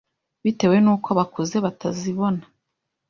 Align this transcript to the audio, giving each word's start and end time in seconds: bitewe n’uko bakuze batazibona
bitewe 0.43 0.75
n’uko 0.83 1.09
bakuze 1.17 1.55
batazibona 1.65 2.43